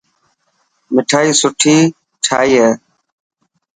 مٺائي 0.93 1.31
سٺي 1.41 1.75
ٺاهي 2.23 2.47
هي. 2.61 2.67